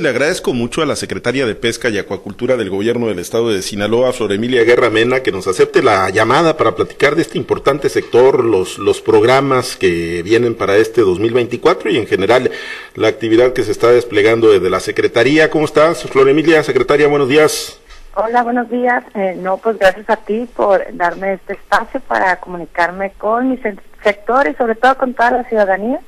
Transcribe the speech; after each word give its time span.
Le 0.00 0.08
agradezco 0.08 0.54
mucho 0.54 0.80
a 0.80 0.86
la 0.86 0.96
secretaria 0.96 1.44
de 1.44 1.54
Pesca 1.54 1.90
y 1.90 1.98
Acuacultura 1.98 2.56
del 2.56 2.70
Gobierno 2.70 3.08
del 3.08 3.18
Estado 3.18 3.50
de 3.50 3.60
Sinaloa, 3.60 4.14
Flor 4.14 4.32
Emilia 4.32 4.64
Guerra 4.64 4.88
Mena, 4.88 5.20
que 5.20 5.32
nos 5.32 5.46
acepte 5.46 5.82
la 5.82 6.08
llamada 6.08 6.56
para 6.56 6.74
platicar 6.74 7.14
de 7.14 7.20
este 7.20 7.36
importante 7.36 7.90
sector, 7.90 8.42
los, 8.42 8.78
los 8.78 9.02
programas 9.02 9.76
que 9.76 10.22
vienen 10.22 10.54
para 10.54 10.76
este 10.76 11.02
2024 11.02 11.90
y 11.90 11.98
en 11.98 12.06
general 12.06 12.50
la 12.94 13.08
actividad 13.08 13.52
que 13.52 13.64
se 13.64 13.70
está 13.70 13.90
desplegando 13.90 14.50
desde 14.50 14.70
la 14.70 14.80
Secretaría. 14.80 15.50
¿Cómo 15.50 15.66
estás, 15.66 16.04
Flor 16.04 16.26
Emilia, 16.26 16.62
secretaria? 16.62 17.06
Buenos 17.06 17.28
días. 17.28 17.78
Hola, 18.14 18.44
buenos 18.44 18.70
días. 18.70 19.04
Eh, 19.14 19.36
no, 19.42 19.58
pues 19.58 19.78
gracias 19.78 20.08
a 20.08 20.16
ti 20.16 20.48
por 20.56 20.86
darme 20.96 21.34
este 21.34 21.52
espacio 21.52 22.00
para 22.00 22.36
comunicarme 22.36 23.12
con 23.18 23.50
mis 23.50 23.60
sectores, 24.02 24.56
sobre 24.56 24.74
todo 24.74 24.96
con 24.96 25.12
toda 25.12 25.32
la 25.32 25.44
ciudadanía. 25.44 26.00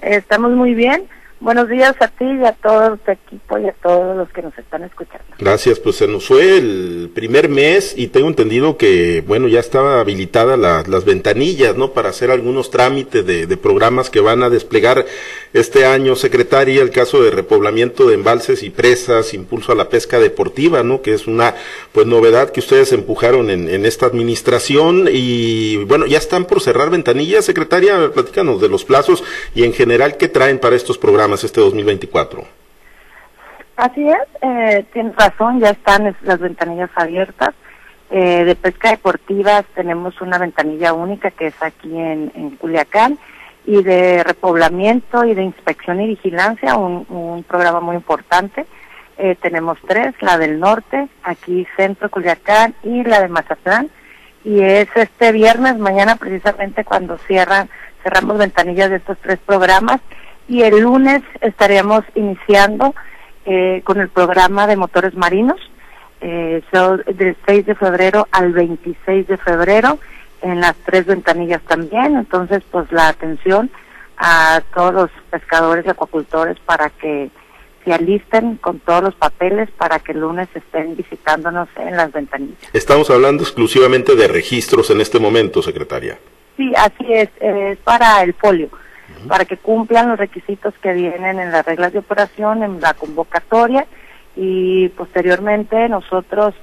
Estamos 0.00 0.52
muy 0.52 0.74
bien. 0.74 1.08
Buenos 1.38 1.68
días 1.68 1.94
a 2.00 2.08
ti 2.08 2.24
y 2.24 2.46
a 2.46 2.52
todo 2.52 2.96
tu 2.96 3.10
equipo 3.10 3.58
y 3.58 3.68
a 3.68 3.72
todos 3.82 4.16
los 4.16 4.30
que 4.30 4.40
nos 4.40 4.56
están 4.56 4.84
escuchando. 4.84 5.22
Gracias, 5.38 5.78
pues 5.78 5.96
se 5.96 6.08
nos 6.08 6.26
fue 6.26 6.56
el 6.56 7.10
primer 7.14 7.50
mes 7.50 7.92
y 7.94 8.06
tengo 8.06 8.28
entendido 8.28 8.78
que, 8.78 9.22
bueno, 9.26 9.46
ya 9.46 9.60
estaba 9.60 10.00
habilitada 10.00 10.56
las 10.56 11.04
ventanillas, 11.04 11.76
¿no? 11.76 11.92
Para 11.92 12.08
hacer 12.08 12.30
algunos 12.30 12.70
trámites 12.70 13.26
de, 13.26 13.56
programas 13.58 14.08
que 14.08 14.20
van 14.20 14.42
a 14.42 14.50
desplegar 14.50 15.04
este 15.52 15.84
año, 15.84 16.16
secretaria, 16.16 16.82
el 16.82 16.90
caso 16.90 17.22
de 17.22 17.30
repoblamiento 17.30 18.06
de 18.06 18.14
embalses 18.14 18.62
y 18.62 18.70
presas, 18.70 19.34
impulso 19.34 19.72
a 19.72 19.74
la 19.74 19.90
pesca 19.90 20.18
deportiva, 20.18 20.82
¿no? 20.82 21.02
Que 21.02 21.12
es 21.12 21.26
una, 21.26 21.54
pues, 21.92 22.06
novedad 22.06 22.50
que 22.50 22.60
ustedes 22.60 22.92
empujaron 22.92 23.50
en, 23.50 23.68
en 23.68 23.84
esta 23.84 24.06
administración 24.06 25.06
y, 25.12 25.84
bueno, 25.84 26.06
ya 26.06 26.18
están 26.18 26.46
por 26.46 26.62
cerrar 26.62 26.88
ventanillas, 26.88 27.44
secretaria, 27.44 28.10
platícanos 28.12 28.60
de 28.62 28.70
los 28.70 28.84
plazos 28.84 29.22
y 29.54 29.64
en 29.64 29.74
general, 29.74 30.16
¿qué 30.16 30.28
traen 30.28 30.58
para 30.58 30.76
estos 30.76 30.96
programas? 30.96 31.25
Este 31.34 31.60
2024. 31.60 32.44
Así 33.76 34.08
es, 34.08 34.28
eh, 34.40 34.84
tienes 34.92 35.14
razón, 35.16 35.60
ya 35.60 35.70
están 35.70 36.16
las 36.22 36.40
ventanillas 36.40 36.90
abiertas. 36.94 37.54
Eh, 38.10 38.44
de 38.44 38.54
pesca 38.54 38.90
deportiva 38.90 39.64
tenemos 39.74 40.20
una 40.20 40.38
ventanilla 40.38 40.92
única 40.92 41.30
que 41.32 41.48
es 41.48 41.60
aquí 41.60 41.94
en, 41.98 42.30
en 42.36 42.50
Culiacán 42.50 43.18
y 43.66 43.82
de 43.82 44.22
repoblamiento 44.22 45.24
y 45.24 45.34
de 45.34 45.42
inspección 45.42 46.00
y 46.00 46.06
vigilancia, 46.06 46.76
un, 46.76 47.04
un 47.08 47.42
programa 47.42 47.80
muy 47.80 47.96
importante. 47.96 48.64
Eh, 49.18 49.36
tenemos 49.42 49.78
tres, 49.86 50.14
la 50.20 50.38
del 50.38 50.60
norte, 50.60 51.08
aquí 51.22 51.66
Centro 51.76 52.08
Culiacán 52.10 52.74
y 52.82 53.02
la 53.02 53.20
de 53.20 53.28
Mazatlán. 53.28 53.90
Y 54.44 54.60
es 54.60 54.88
este 54.94 55.32
viernes, 55.32 55.76
mañana 55.78 56.16
precisamente 56.16 56.84
cuando 56.84 57.18
cierran, 57.18 57.68
cerramos 58.02 58.38
ventanillas 58.38 58.90
de 58.90 58.96
estos 58.96 59.18
tres 59.18 59.38
programas 59.44 60.00
y 60.48 60.62
el 60.62 60.80
lunes 60.80 61.22
estaríamos 61.40 62.02
iniciando 62.14 62.94
eh, 63.44 63.80
con 63.84 64.00
el 64.00 64.08
programa 64.08 64.66
de 64.66 64.76
motores 64.76 65.14
marinos, 65.14 65.60
eh, 66.20 66.62
del 67.14 67.36
6 67.46 67.66
de 67.66 67.74
febrero 67.74 68.26
al 68.32 68.52
26 68.52 69.26
de 69.26 69.36
febrero, 69.36 69.98
en 70.42 70.60
las 70.60 70.74
tres 70.84 71.06
ventanillas 71.06 71.62
también, 71.62 72.16
entonces 72.16 72.62
pues 72.70 72.90
la 72.92 73.08
atención 73.08 73.70
a 74.18 74.62
todos 74.74 74.94
los 74.94 75.10
pescadores 75.30 75.84
y 75.84 75.90
acuacultores 75.90 76.58
para 76.60 76.90
que 76.90 77.30
se 77.84 77.92
alisten 77.92 78.56
con 78.56 78.80
todos 78.80 79.02
los 79.02 79.14
papeles 79.14 79.70
para 79.70 79.98
que 79.98 80.12
el 80.12 80.20
lunes 80.20 80.48
estén 80.54 80.96
visitándonos 80.96 81.68
en 81.76 81.96
las 81.96 82.12
ventanillas. 82.12 82.58
Estamos 82.72 83.10
hablando 83.10 83.42
exclusivamente 83.42 84.16
de 84.16 84.26
registros 84.26 84.90
en 84.90 85.00
este 85.00 85.20
momento, 85.20 85.62
secretaria. 85.62 86.18
Sí, 86.56 86.72
así 86.76 87.12
es, 87.12 87.28
es 87.40 87.78
para 87.78 88.22
el 88.22 88.34
folio 88.34 88.70
para 89.28 89.44
que 89.44 89.56
cumplan 89.56 90.08
los 90.08 90.18
requisitos 90.18 90.74
que 90.80 90.92
vienen 90.92 91.38
en 91.40 91.52
las 91.52 91.64
reglas 91.64 91.92
de 91.92 91.98
operación, 92.00 92.62
en 92.62 92.80
la 92.80 92.94
convocatoria 92.94 93.86
y 94.36 94.88
posteriormente 94.90 95.88
nosotros, 95.88 96.54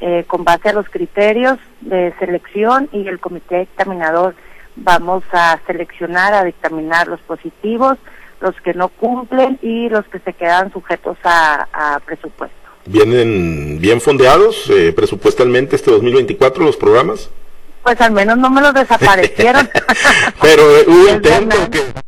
eh, 0.00 0.24
con 0.26 0.44
base 0.44 0.68
a 0.68 0.72
los 0.72 0.88
criterios 0.88 1.58
de 1.80 2.12
selección 2.18 2.88
y 2.92 3.06
el 3.08 3.18
comité 3.18 3.60
dictaminador, 3.60 4.34
vamos 4.76 5.24
a 5.32 5.58
seleccionar, 5.66 6.34
a 6.34 6.44
dictaminar 6.44 7.08
los 7.08 7.20
positivos, 7.20 7.98
los 8.40 8.54
que 8.60 8.74
no 8.74 8.88
cumplen 8.88 9.58
y 9.62 9.88
los 9.88 10.04
que 10.06 10.18
se 10.18 10.32
quedan 10.32 10.72
sujetos 10.72 11.16
a, 11.24 12.00
presupuesto. 12.04 12.56
¿Vienen 12.84 13.80
bien 13.80 14.00
fondeados 14.00 14.68
eh, 14.70 14.92
presupuestalmente 14.92 15.76
este 15.76 15.92
2024 15.92 16.64
los 16.64 16.76
programas? 16.76 17.30
Pues 17.82 18.00
al 18.00 18.12
menos 18.12 18.38
no 18.38 18.50
me 18.50 18.60
los 18.60 18.74
desaparecieron. 18.74 19.68
Pero 20.40 20.62
eh, 20.62 20.84
hubo 20.86 21.08
intento 21.14 21.56
que 21.70 22.02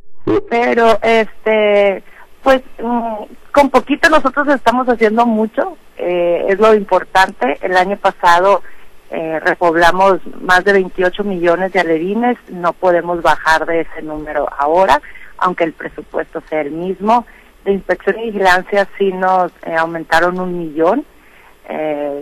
pero 0.49 0.99
este 1.03 2.03
pues 2.43 2.63
mm, 2.83 3.25
con 3.53 3.71
poquito 3.71 4.09
nosotros 4.09 4.49
estamos 4.49 4.89
haciendo 4.89 5.27
mucho 5.27 5.77
eh, 5.97 6.47
es 6.49 6.59
lo 6.59 6.75
importante. 6.75 7.59
El 7.63 7.77
año 7.77 7.97
pasado 7.97 8.63
eh, 9.11 9.41
repoblamos 9.41 10.21
más 10.41 10.65
de 10.65 10.73
28 10.75 11.25
millones 11.25 11.73
de 11.73 11.81
alevines 11.81 12.37
no 12.49 12.73
podemos 12.73 13.23
bajar 13.23 13.67
de 13.67 13.83
ese 13.83 14.03
número 14.03 14.49
ahora 14.57 15.01
aunque 15.39 15.65
el 15.65 15.73
presupuesto 15.73 16.43
sea 16.49 16.63
el 16.63 16.71
mismo. 16.71 17.27
De 17.65 17.73
inspección 17.73 18.19
y 18.19 18.27
vigilancia 18.27 18.89
sí 18.99 19.13
nos 19.13 19.53
eh, 19.67 19.75
aumentaron 19.77 20.39
un 20.39 20.59
millón 20.59 21.05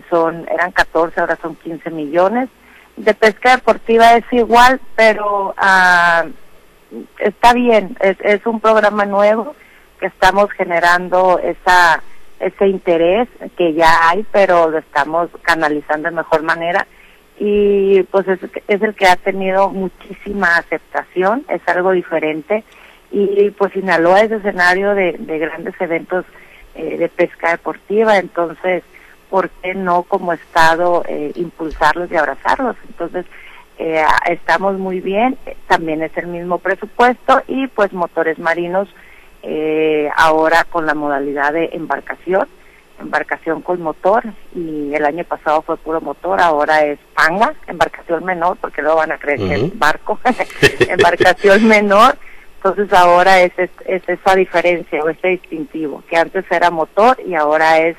son 0.09 0.47
eran 0.49 0.71
14 0.71 1.21
ahora 1.21 1.37
son 1.43 1.57
15 1.57 1.91
millones 1.91 2.49
de 2.97 3.15
pesca 3.15 3.57
deportiva 3.57 4.15
es 4.15 4.25
igual 4.33 4.81
pero 4.97 5.55
ah, 5.57 6.25
está 7.19 7.53
bien, 7.53 7.97
es, 8.01 8.17
es 8.21 8.45
un 8.47 8.61
programa 8.61 9.05
nuevo 9.05 9.55
que 9.99 10.07
estamos 10.07 10.51
generando 10.53 11.39
esa 11.39 12.03
ese 12.43 12.67
interés 12.67 13.29
que 13.57 13.73
ya 13.73 14.09
hay, 14.09 14.27
pero 14.33 14.69
lo 14.69 14.79
estamos 14.79 15.31
canalizando 15.43 16.09
de 16.11 16.17
mejor 16.17 16.43
manera. 16.43 16.87
Y 17.39 18.03
pues 18.05 18.27
es, 18.29 18.41
es 18.69 18.83
el 18.83 18.95
que 18.95 19.07
ha 19.07 19.17
tenido 19.17 19.71
muchísima 19.71 20.57
aceptación, 20.57 21.45
es 21.49 21.61
algo 21.67 21.93
diferente. 21.93 22.65
Y 23.11 23.51
pues 23.51 23.73
Sinaloa 23.73 24.23
es 24.23 24.33
escenario 24.33 24.95
de, 24.95 25.13
de 25.19 25.39
grandes 25.39 25.75
eventos 25.81 26.25
eh, 26.75 26.97
de 26.99 27.09
pesca 27.09 27.53
deportiva, 27.53 28.19
entonces, 28.19 28.83
¿por 29.33 29.49
qué 29.49 29.75
no 29.75 30.03
como 30.03 30.35
Estado 30.35 31.05
eh, 31.09 31.33
impulsarlos 31.37 32.13
y 32.13 32.17
abrazarlos? 32.17 32.77
Entonces, 32.87 33.25
eh, 33.79 34.05
estamos 34.29 34.79
muy 34.79 35.01
bien, 35.01 35.39
también 35.67 36.03
es 36.03 36.15
el 36.19 36.27
mismo 36.27 36.59
presupuesto 36.59 37.43
y 37.49 37.67
pues 37.69 37.95
motores 37.95 38.39
marinos 38.39 38.91
eh, 39.43 40.11
ahora 40.17 40.65
con 40.65 40.85
la 40.85 40.93
modalidad 40.93 41.55
de 41.55 41.71
embarcación, 41.73 42.47
embarcación 43.01 43.63
con 43.63 43.81
motor 43.81 44.23
y 44.55 44.95
el 44.95 45.05
año 45.07 45.25
pasado 45.25 45.63
fue 45.63 45.79
puro 45.79 46.03
motor, 46.03 46.39
ahora 46.39 46.85
es 46.85 46.99
panga, 47.15 47.55
embarcación 47.67 48.27
menor 48.27 48.59
porque 48.61 48.83
luego 48.83 48.99
van 48.99 49.13
a 49.13 49.19
creer 49.19 49.39
que 49.39 49.55
es 49.55 49.79
barco, 49.79 50.21
embarcación 50.81 51.67
menor, 51.67 52.19
entonces 52.57 52.93
ahora 52.93 53.41
es, 53.41 53.53
es, 53.57 53.71
es, 53.87 54.07
esa 54.07 54.37
diferencia 54.37 55.03
o 55.03 55.09
ese 55.09 55.29
distintivo, 55.29 56.03
que 56.07 56.19
antes 56.19 56.45
era 56.51 56.71
motor 56.71 57.19
y 57.27 57.35
ahora 57.35 57.79
es 57.79 57.97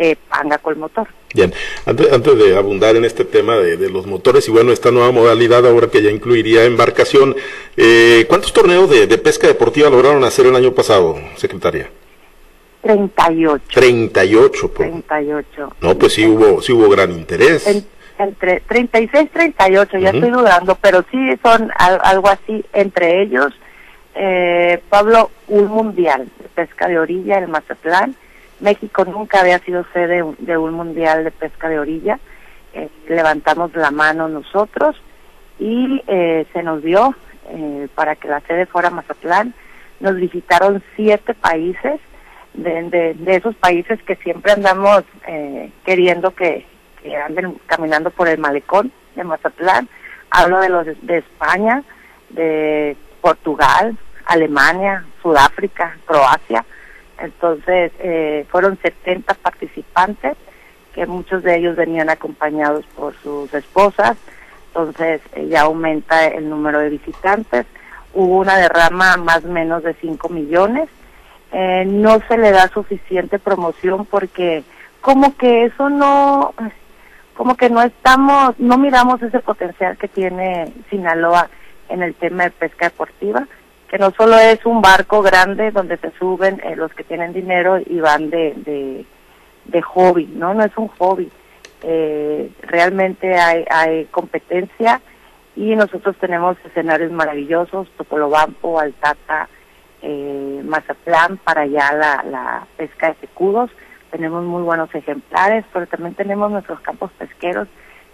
eh, 0.00 0.16
panga 0.30 0.56
con 0.56 0.78
motor. 0.78 1.06
Bien, 1.34 1.52
antes, 1.84 2.10
antes 2.10 2.38
de 2.38 2.56
abundar 2.56 2.96
en 2.96 3.04
este 3.04 3.26
tema 3.26 3.56
de, 3.56 3.90
los 3.90 4.06
motores 4.06 4.48
y 4.48 4.50
bueno, 4.50 4.72
esta 4.72 4.90
nueva 4.90 5.12
modalidad 5.12 5.66
ahora 5.66 5.88
que 5.88 6.02
ya 6.02 6.10
incluiría 6.10 6.64
embarcación, 6.64 7.36
eh, 7.76 8.24
¿cuántos 8.26 8.54
torneos 8.54 8.88
de, 8.88 9.06
pesca 9.18 9.46
deportiva 9.46 9.90
lograron 9.90 10.24
hacer 10.24 10.46
el 10.46 10.56
año 10.56 10.72
pasado, 10.72 11.18
secretaria? 11.36 11.90
38. 12.80 13.62
38. 13.74 14.72
Pues. 14.72 14.90
38. 14.90 15.76
No, 15.82 15.98
pues 15.98 16.14
sí 16.14 16.26
hubo, 16.26 16.62
sí 16.62 16.72
hubo 16.72 16.88
gran 16.88 17.12
interés. 17.12 17.84
entre 18.18 18.60
36, 18.60 19.28
38, 19.30 19.98
ya 19.98 20.10
estoy 20.10 20.30
dudando, 20.30 20.78
pero 20.80 21.04
sí 21.10 21.18
son 21.42 21.70
algo 21.76 22.28
así 22.28 22.64
entre 22.72 23.20
ellos. 23.20 23.52
Eh, 24.14 24.80
Pablo, 24.88 25.30
un 25.48 25.66
mundial 25.66 26.26
de 26.38 26.48
pesca 26.48 26.88
de 26.88 26.98
orilla, 26.98 27.38
el 27.38 27.48
Mazatlán, 27.48 28.16
México 28.60 29.04
nunca 29.04 29.40
había 29.40 29.58
sido 29.60 29.84
sede 29.92 30.22
de 30.38 30.56
un 30.56 30.74
mundial 30.74 31.24
de 31.24 31.30
pesca 31.30 31.68
de 31.68 31.78
orilla. 31.78 32.18
Eh, 32.72 32.88
levantamos 33.08 33.74
la 33.74 33.90
mano 33.90 34.28
nosotros 34.28 35.00
y 35.58 36.02
eh, 36.06 36.46
se 36.52 36.62
nos 36.62 36.82
dio 36.82 37.14
eh, 37.48 37.88
para 37.94 38.16
que 38.16 38.28
la 38.28 38.40
sede 38.40 38.66
fuera 38.66 38.90
Mazatlán. 38.90 39.54
Nos 39.98 40.16
visitaron 40.16 40.82
siete 40.96 41.34
países, 41.34 42.00
de, 42.54 43.16
esos 43.26 43.54
países 43.56 44.02
que 44.02 44.16
siempre 44.16 44.52
andamos 44.52 45.04
queriendo 45.84 46.34
que, 46.34 46.66
que, 47.02 47.16
anden 47.16 47.54
caminando 47.66 48.10
por 48.10 48.28
el 48.28 48.38
malecón 48.38 48.92
de 49.14 49.24
Mazatlán. 49.24 49.88
Hablo 50.30 50.60
de 50.60 50.68
los 50.68 50.86
de 51.02 51.18
España, 51.18 51.82
de 52.30 52.96
Portugal, 53.20 53.96
Alemania, 54.26 55.04
Sudáfrica, 55.22 55.96
Croacia 56.06 56.64
entonces, 57.20 57.92
eh, 57.98 58.46
fueron 58.50 58.78
70 58.80 59.34
participantes, 59.34 60.36
que 60.94 61.06
muchos 61.06 61.42
de 61.42 61.56
ellos 61.56 61.76
venían 61.76 62.10
acompañados 62.10 62.84
por 62.96 63.14
sus 63.16 63.52
esposas, 63.54 64.16
entonces 64.68 65.20
eh, 65.34 65.48
ya 65.48 65.62
aumenta 65.62 66.26
el 66.26 66.48
número 66.48 66.80
de 66.80 66.90
visitantes. 66.90 67.66
Hubo 68.14 68.38
una 68.38 68.56
derrama 68.56 69.16
más 69.16 69.44
o 69.44 69.48
menos 69.48 69.82
de 69.82 69.94
5 69.94 70.28
millones. 70.28 70.88
Eh, 71.52 71.84
no 71.86 72.20
se 72.28 72.38
le 72.38 72.50
da 72.52 72.68
suficiente 72.68 73.38
promoción 73.38 74.06
porque 74.06 74.64
como 75.00 75.36
que 75.36 75.64
eso 75.64 75.90
no, 75.90 76.54
como 77.34 77.56
que 77.56 77.70
no 77.70 77.82
estamos, 77.82 78.58
no 78.58 78.78
miramos 78.78 79.22
ese 79.22 79.40
potencial 79.40 79.96
que 79.96 80.08
tiene 80.08 80.72
Sinaloa 80.90 81.48
en 81.88 82.02
el 82.02 82.14
tema 82.14 82.44
de 82.44 82.50
pesca 82.50 82.86
deportiva, 82.86 83.48
que 83.90 83.98
no 83.98 84.12
solo 84.12 84.38
es 84.38 84.64
un 84.64 84.80
barco 84.80 85.20
grande 85.20 85.72
donde 85.72 85.96
se 85.96 86.12
suben 86.12 86.60
eh, 86.62 86.76
los 86.76 86.94
que 86.94 87.02
tienen 87.02 87.32
dinero 87.32 87.78
y 87.84 87.98
van 87.98 88.30
de, 88.30 89.04
de, 89.64 89.82
hobby, 89.82 90.26
¿no? 90.26 90.54
No 90.54 90.64
es 90.64 90.76
un 90.76 90.88
hobby. 90.88 91.28
Eh, 91.82 92.52
realmente 92.62 93.34
hay, 93.34 93.64
hay 93.68 94.04
competencia 94.06 95.00
y 95.56 95.74
nosotros 95.74 96.16
tenemos 96.20 96.56
escenarios 96.64 97.10
maravillosos, 97.10 97.88
Topolobampo, 97.96 98.78
Altata, 98.78 99.48
eh, 100.02 100.62
Mazatlán, 100.64 101.38
para 101.38 101.62
allá 101.62 101.92
la, 101.92 102.24
la 102.30 102.66
pesca 102.76 103.08
de 103.08 103.14
secudos. 103.16 103.70
Tenemos 104.12 104.44
muy 104.44 104.62
buenos 104.62 104.94
ejemplares, 104.94 105.64
pero 105.72 105.88
también 105.88 106.14
tenemos 106.14 106.50
nuestros 106.52 106.80
campos 106.80 107.10
pesqueros 107.18 107.66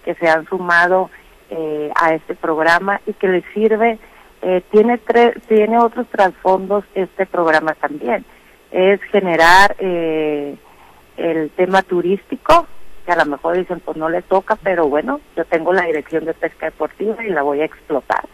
que 0.05 0.15
se 0.15 0.27
han 0.27 0.47
sumado 0.47 1.11
eh, 1.51 1.91
a 1.95 2.15
este 2.15 2.35
programa 2.35 3.01
y 3.07 3.13
que 3.13 3.29
les 3.29 3.45
sirve, 3.53 3.99
eh, 4.49 4.63
tiene, 4.71 5.01
tiene 5.49 5.77
otros 5.77 6.07
trasfondos 6.07 6.85
este 6.95 7.27
programa 7.27 7.75
también. 7.75 8.25
Es 8.71 9.03
generar 9.11 9.75
eh, 9.81 10.55
el 11.17 11.51
tema 11.51 11.83
turístico, 11.83 12.69
que 13.05 13.11
a 13.11 13.17
lo 13.17 13.27
mejor 13.27 13.57
dicen 13.57 13.81
pues 13.81 13.97
no 13.97 14.09
le 14.09 14.23
toca, 14.23 14.55
pero 14.55 14.89
bueno, 14.89 15.21
yo 15.37 15.45
tengo 15.47 15.73
la 15.73 15.83
dirección 15.83 16.27
de 16.27 16.33
pesca 16.33 16.67
deportiva 16.67 17.25
y 17.25 17.31
la 17.31 17.43
voy 17.43 17.61
a 17.61 17.65
explotar. 17.65 18.25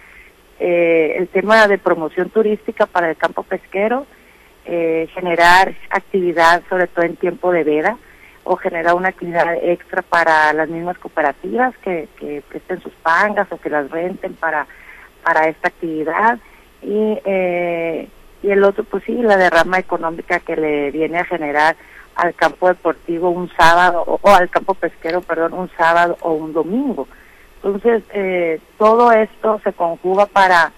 Eh, 0.60 1.14
el 1.16 1.28
tema 1.28 1.66
de 1.66 1.78
promoción 1.78 2.28
turística 2.28 2.84
para 2.84 3.08
el 3.08 3.16
campo 3.16 3.42
pesquero, 3.42 4.06
eh, 4.66 5.08
generar 5.14 5.74
actividad 5.88 6.62
sobre 6.68 6.88
todo 6.88 7.06
en 7.06 7.16
tiempo 7.16 7.52
de 7.52 7.64
veda 7.64 7.96
o 8.44 8.56
generar 8.56 8.96
una 8.96 9.08
actividad 9.08 9.54
extra 9.62 10.02
para 10.02 10.52
las 10.52 10.68
mismas 10.68 10.98
cooperativas 10.98 11.74
que, 11.78 12.06
que 12.18 12.42
presten 12.46 12.82
sus 12.82 12.92
pangas 12.96 13.50
o 13.50 13.56
que 13.58 13.70
las 13.70 13.90
renten 13.90 14.34
para, 14.34 14.66
para 15.22 15.48
esta 15.48 15.68
actividad 15.68 16.38
y, 16.82 17.18
eh, 17.24 18.08
y 18.42 18.50
el 18.50 18.64
otro 18.64 18.84
pues 18.84 19.04
sí 19.04 19.14
la 19.14 19.36
derrama 19.36 19.78
económica 19.78 20.40
que 20.40 20.56
le 20.56 20.90
viene 20.90 21.18
a 21.18 21.24
generar 21.24 21.76
al 22.14 22.34
campo 22.34 22.68
deportivo 22.68 23.30
un 23.30 23.50
sábado 23.56 24.04
o, 24.06 24.20
al 24.30 24.50
campo 24.50 24.74
pesquero, 24.74 25.22
perdón, 25.22 25.54
un 25.54 25.70
sábado 25.76 26.18
o 26.20 26.32
un 26.32 26.52
domingo. 26.52 27.08
Entonces, 27.56 28.02
eh, 28.12 28.60
todo 28.76 29.12
esto 29.12 29.60
se 29.64 29.72
conjuga 29.72 30.26
para, 30.26 30.72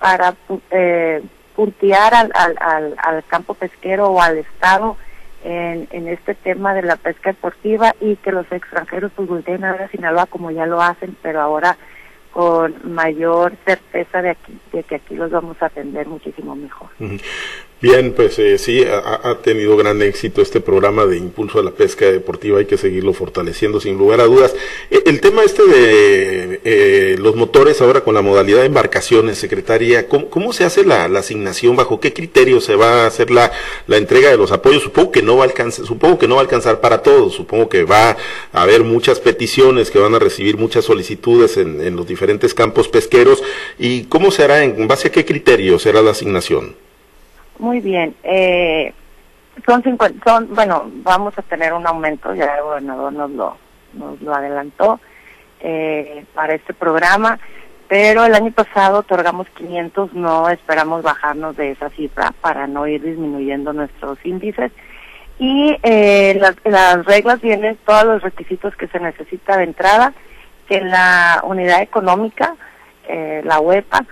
para 0.00 0.34
eh, 0.70 1.22
puntear 1.54 2.14
al, 2.14 2.32
al, 2.34 2.94
al, 2.98 3.24
campo 3.24 3.54
pesquero 3.54 4.08
o 4.08 4.20
al 4.20 4.38
Estado 4.38 4.96
en, 5.44 5.86
en 5.90 6.08
este 6.08 6.34
tema 6.34 6.74
de 6.74 6.82
la 6.82 6.96
pesca 6.96 7.30
deportiva 7.30 7.94
y 8.00 8.16
que 8.16 8.32
los 8.32 8.50
extranjeros 8.50 9.12
pues 9.14 9.28
volteen 9.28 9.64
a 9.64 9.72
ver 9.72 9.82
a 9.82 9.88
Sinaloa 9.88 10.26
como 10.26 10.50
ya 10.50 10.66
lo 10.66 10.80
hacen, 10.80 11.16
pero 11.22 11.40
ahora 11.40 11.76
con 12.34 12.74
mayor 12.92 13.56
certeza 13.64 14.20
de, 14.20 14.30
aquí, 14.30 14.58
de 14.72 14.82
que 14.82 14.96
aquí 14.96 15.14
los 15.14 15.30
vamos 15.30 15.56
a 15.62 15.66
atender 15.66 16.08
muchísimo 16.08 16.56
mejor. 16.56 16.88
Bien, 17.84 18.14
pues 18.14 18.38
eh, 18.38 18.56
sí, 18.56 18.82
ha, 18.82 19.34
tenido 19.42 19.76
gran 19.76 20.00
éxito 20.00 20.40
este 20.40 20.58
programa 20.62 21.04
de 21.04 21.18
impulso 21.18 21.58
a 21.58 21.62
la 21.62 21.70
pesca 21.70 22.06
deportiva, 22.06 22.58
hay 22.58 22.64
que 22.64 22.78
seguirlo 22.78 23.12
fortaleciendo 23.12 23.78
sin 23.78 23.98
lugar 23.98 24.22
a 24.22 24.24
dudas. 24.24 24.54
E, 24.90 25.02
el 25.04 25.20
tema 25.20 25.42
este 25.42 25.66
de 25.66 26.60
eh, 26.64 27.16
los 27.18 27.36
motores 27.36 27.82
ahora 27.82 28.00
con 28.00 28.14
la 28.14 28.22
modalidad 28.22 28.60
de 28.60 28.68
embarcaciones, 28.68 29.36
secretaria, 29.36 30.08
¿cómo, 30.08 30.54
se 30.54 30.64
hace 30.64 30.86
la, 30.86 31.04
asignación? 31.04 31.76
¿Bajo 31.76 32.00
qué 32.00 32.14
criterio 32.14 32.62
se 32.62 32.74
va 32.74 33.02
a 33.02 33.06
hacer 33.06 33.30
la, 33.30 33.52
la 33.86 33.98
entrega 33.98 34.30
de 34.30 34.38
los 34.38 34.50
apoyos? 34.50 34.82
Supongo 34.82 35.12
que 35.12 35.20
no 35.20 35.36
va 35.36 35.44
a 35.44 35.48
alcanzar, 35.48 35.84
supongo 35.84 36.18
que 36.18 36.26
no 36.26 36.36
va 36.36 36.40
a 36.40 36.44
alcanzar 36.44 36.80
para 36.80 37.02
todos, 37.02 37.34
supongo 37.34 37.68
que 37.68 37.84
va 37.84 38.16
a 38.54 38.62
haber 38.62 38.82
muchas 38.82 39.20
peticiones, 39.20 39.90
que 39.90 39.98
van 39.98 40.14
a 40.14 40.18
recibir 40.18 40.56
muchas 40.56 40.86
solicitudes 40.86 41.58
en, 41.58 41.82
en 41.82 41.96
los 41.96 42.06
diferentes 42.06 42.54
campos 42.54 42.88
pesqueros. 42.88 43.42
¿Y 43.78 44.04
cómo 44.04 44.30
se 44.30 44.42
hará, 44.42 44.64
en 44.64 44.88
base 44.88 45.08
a 45.08 45.12
qué 45.12 45.26
criterio 45.26 45.78
será 45.78 46.00
la 46.00 46.12
asignación? 46.12 46.82
Muy 47.58 47.80
bien. 47.80 48.14
Eh, 48.22 48.92
son, 49.66 49.82
50, 49.82 50.24
son, 50.24 50.54
bueno, 50.54 50.90
vamos 51.02 51.38
a 51.38 51.42
tener 51.42 51.72
un 51.72 51.86
aumento, 51.86 52.34
ya 52.34 52.56
el 52.56 52.62
gobernador 52.62 53.12
nos 53.12 53.30
lo, 53.30 53.56
nos 53.92 54.20
lo 54.20 54.34
adelantó 54.34 55.00
eh, 55.60 56.24
para 56.34 56.54
este 56.54 56.74
programa, 56.74 57.38
pero 57.88 58.24
el 58.24 58.34
año 58.34 58.50
pasado 58.50 59.00
otorgamos 59.00 59.48
500, 59.50 60.12
no 60.14 60.48
esperamos 60.50 61.02
bajarnos 61.02 61.56
de 61.56 61.70
esa 61.70 61.90
cifra 61.90 62.34
para 62.40 62.66
no 62.66 62.86
ir 62.86 63.02
disminuyendo 63.02 63.72
nuestros 63.72 64.18
índices. 64.24 64.72
Y 65.38 65.76
eh, 65.82 66.36
las, 66.40 66.56
las 66.64 67.04
reglas 67.04 67.40
vienen 67.40 67.78
todos 67.84 68.04
los 68.04 68.22
requisitos 68.22 68.74
que 68.76 68.88
se 68.88 69.00
necesita 69.00 69.56
de 69.56 69.64
entrada, 69.64 70.12
que 70.68 70.80
la 70.80 71.40
unidad 71.44 71.82
económica, 71.82 72.54
eh, 73.08 73.42
la 73.44 73.60
UEPA, 73.60 74.04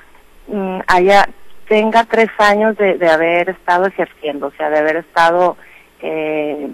mm, 0.49 0.81
haya 0.87 1.29
tenga 1.72 2.04
tres 2.04 2.28
años 2.36 2.76
de, 2.76 2.98
de 2.98 3.08
haber 3.08 3.48
estado 3.48 3.86
ejerciendo, 3.86 4.48
o 4.48 4.50
sea, 4.50 4.69
de 4.69 4.78
haber 4.78 4.96
estado 4.96 5.56
eh, 6.02 6.69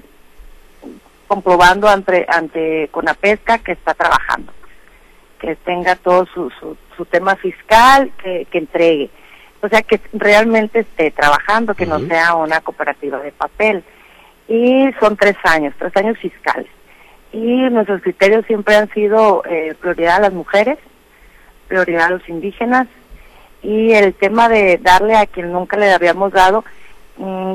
comprobando 1.29 1.89
ante, 1.89 2.27
ante 2.29 2.89
Conapesca 2.91 3.59
que 3.59 3.71
está 3.71 3.95
trabajando, 3.95 4.53
que 5.39 5.55
tenga 5.55 5.95
todo 5.95 6.27
su, 6.27 6.51
su, 6.51 6.77
su 6.97 7.05
tema 7.05 7.37
fiscal, 7.37 8.11
que, 8.21 8.49
que 8.51 8.59
entregue. 8.59 9.09
O 9.63 9.69
sea, 9.69 9.83
que 9.83 10.01
realmente 10.15 10.81
esté 10.81 11.13
trabajando, 11.13 11.75
que 11.75 11.87
no 11.87 12.01
sea 12.01 12.35
una 12.35 12.61
cooperativa 12.61 13.21
de 13.21 13.31
papel. 13.31 13.85
Y 14.49 14.91
son 14.99 15.17
tres 15.17 15.37
años, 15.45 15.75
tres 15.79 15.97
años 15.97 16.19
fiscales. 16.19 16.67
Y 17.33 17.71
nuestros 17.71 18.03
criterios 18.03 18.45
siempre 18.47 18.75
han 18.75 18.91
sido 18.91 19.45
eh, 19.49 19.77
prioridad 19.81 20.17
a 20.17 20.23
las 20.23 20.33
mujeres, 20.33 20.77
prioridad 21.69 22.07
a 22.07 22.11
los 22.11 22.29
indígenas, 22.29 22.89
y 23.63 23.93
el 23.93 24.15
tema 24.15 24.49
de 24.49 24.79
darle 24.79 25.17
a 25.17 25.27
quien 25.27 25.53
nunca 25.53 25.77
le 25.77 25.93
habíamos 25.93 26.33
dado, 26.33 26.65
mm, 27.17 27.55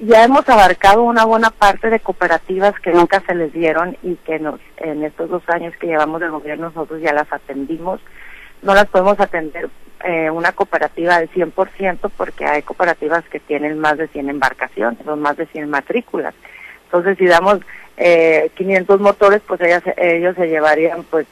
ya 0.00 0.24
hemos 0.24 0.48
abarcado 0.48 1.02
una 1.04 1.24
buena 1.24 1.50
parte 1.50 1.88
de 1.88 2.00
cooperativas 2.00 2.78
que 2.80 2.90
nunca 2.90 3.20
se 3.20 3.34
les 3.34 3.52
dieron 3.52 3.96
y 4.02 4.16
que 4.16 4.40
nos, 4.40 4.60
en 4.78 5.04
estos 5.04 5.30
dos 5.30 5.42
años 5.48 5.74
que 5.76 5.86
llevamos 5.86 6.20
de 6.20 6.28
gobierno 6.28 6.66
nosotros 6.66 7.00
ya 7.00 7.12
las 7.12 7.32
atendimos. 7.32 8.00
No 8.62 8.74
las 8.74 8.86
podemos 8.86 9.20
atender 9.20 9.68
eh, 10.04 10.28
una 10.30 10.52
cooperativa 10.52 11.20
del 11.20 11.30
100% 11.30 12.10
porque 12.16 12.44
hay 12.44 12.62
cooperativas 12.62 13.24
que 13.28 13.38
tienen 13.38 13.78
más 13.78 13.98
de 13.98 14.08
100 14.08 14.30
embarcaciones, 14.30 14.98
son 15.04 15.20
más 15.20 15.36
de 15.36 15.46
100 15.46 15.70
matrículas. 15.70 16.34
Entonces, 16.86 17.16
si 17.16 17.26
damos 17.26 17.60
eh, 17.96 18.50
500 18.56 19.00
motores, 19.00 19.40
pues 19.46 19.60
ellas, 19.60 19.84
ellos 19.96 20.34
se 20.34 20.48
llevarían 20.48 21.04
pues 21.04 21.26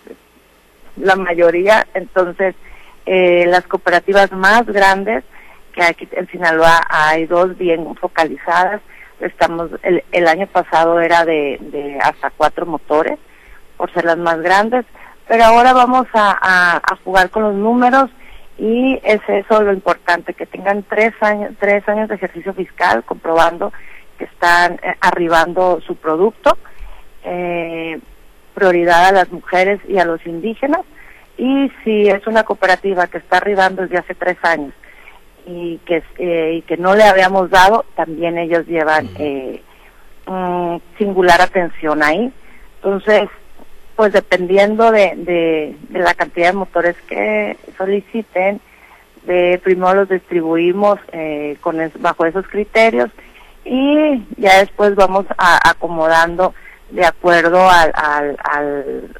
la 0.97 1.16
mayoría. 1.16 1.87
Entonces, 1.94 2.54
eh, 3.12 3.45
las 3.49 3.67
cooperativas 3.67 4.31
más 4.31 4.64
grandes, 4.67 5.25
que 5.73 5.83
aquí 5.83 6.09
en 6.12 6.29
Sinaloa 6.29 6.81
hay 6.88 7.26
dos 7.26 7.59
bien 7.59 7.97
focalizadas, 7.97 8.81
estamos 9.19 9.69
el, 9.83 10.29
año 10.29 10.47
pasado 10.47 11.00
era 11.00 11.25
de, 11.25 11.59
de 11.61 11.99
hasta 12.00 12.31
cuatro 12.31 12.67
motores, 12.67 13.19
por 13.76 13.93
ser 13.93 14.05
las 14.05 14.17
más 14.17 14.40
grandes, 14.40 14.87
pero 15.26 15.43
ahora 15.43 15.73
vamos 15.73 16.07
a, 16.14 16.79
a, 16.85 16.97
jugar 17.02 17.31
con 17.31 17.43
los 17.43 17.55
números 17.57 18.11
y 18.59 19.00
es 19.02 19.21
eso 19.26 19.61
lo 19.61 19.73
importante, 19.73 20.33
que 20.33 20.47
tengan 20.47 20.85
tres 20.85 21.12
años, 21.21 21.50
tres 21.59 21.88
años 21.88 22.09
de 22.09 22.14
ejercicio 22.14 22.55
fiscal 22.55 23.02
comprobando 23.02 23.73
que 24.19 24.26
están 24.26 24.75
eh, 24.85 24.95
arribando 25.00 25.81
su 25.85 25.97
producto, 25.97 26.57
eh, 27.25 27.99
prioridad 28.55 29.07
a 29.07 29.12
las 29.12 29.33
mujeres 29.33 29.81
y 29.88 29.99
a 29.99 30.05
los 30.05 30.25
indígenas, 30.25 30.83
y 31.40 31.73
si 31.82 32.06
es 32.06 32.26
una 32.26 32.44
cooperativa 32.44 33.06
que 33.06 33.16
está 33.16 33.38
arribando 33.38 33.80
desde 33.80 33.97
hace 33.97 34.14
tres 34.14 34.37
años 34.42 34.75
y 35.47 35.78
que, 35.87 36.02
eh, 36.18 36.56
y 36.59 36.62
que 36.62 36.76
no 36.76 36.94
le 36.94 37.04
habíamos 37.04 37.49
dado, 37.49 37.87
también 37.97 38.37
ellos 38.37 38.66
llevan 38.66 39.09
eh, 39.18 39.62
singular 40.99 41.40
atención 41.40 42.02
ahí. 42.02 42.30
Entonces, 42.76 43.30
pues 43.97 44.12
dependiendo 44.12 44.92
de, 44.92 45.14
de, 45.16 45.76
de, 45.88 45.99
la 45.99 46.12
cantidad 46.12 46.49
de 46.49 46.59
motores 46.59 46.97
que 47.09 47.56
soliciten, 47.78 48.61
de 49.25 49.59
primero 49.64 49.94
los 49.94 50.11
distribuimos 50.11 50.99
eh, 51.12 51.56
con 51.62 51.78
bajo 52.00 52.26
esos 52.26 52.47
criterios 52.49 53.09
y 53.64 54.26
ya 54.37 54.59
después 54.59 54.94
vamos 54.94 55.25
a, 55.38 55.70
acomodando 55.70 56.54
de 56.90 57.06
acuerdo 57.06 57.66
al, 57.66 57.92
al, 57.94 58.37
al 58.44 59.19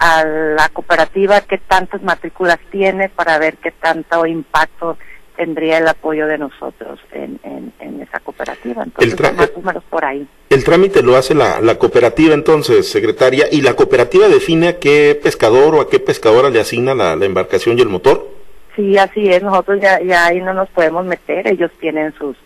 a 0.00 0.24
la 0.24 0.68
cooperativa 0.70 1.42
qué 1.42 1.58
tantas 1.58 2.02
matrículas 2.02 2.58
tiene 2.70 3.10
para 3.10 3.38
ver 3.38 3.58
qué 3.58 3.70
tanto 3.70 4.26
impacto 4.26 4.96
tendría 5.36 5.78
el 5.78 5.88
apoyo 5.88 6.26
de 6.26 6.38
nosotros 6.38 6.98
en, 7.12 7.38
en, 7.44 8.00
esa 8.00 8.18
cooperativa. 8.20 8.82
Entonces, 8.82 9.14
el 9.14 9.36
más 9.36 9.52
números 9.54 9.84
por 9.88 10.04
ahí. 10.04 10.26
El 10.48 10.64
trámite 10.64 11.02
lo 11.02 11.16
hace 11.16 11.34
la, 11.34 11.60
la, 11.60 11.76
cooperativa 11.76 12.34
entonces, 12.34 12.90
secretaria, 12.90 13.46
y 13.50 13.60
la 13.60 13.74
cooperativa 13.74 14.26
define 14.26 14.68
a 14.68 14.78
qué 14.78 15.18
pescador 15.22 15.74
o 15.74 15.80
a 15.80 15.88
qué 15.88 16.00
pescadora 16.00 16.50
le 16.50 16.60
asigna 16.60 16.94
la, 16.94 17.14
la 17.14 17.26
embarcación 17.26 17.78
y 17.78 17.82
el 17.82 17.88
motor. 17.88 18.26
Sí, 18.74 18.98
así 18.98 19.28
es, 19.28 19.42
nosotros 19.42 19.80
ya, 19.80 20.00
ya 20.02 20.26
ahí 20.26 20.40
no 20.40 20.54
nos 20.54 20.68
podemos 20.70 21.04
meter, 21.04 21.46
ellos 21.46 21.70
tienen 21.78 22.12
sus 22.14 22.36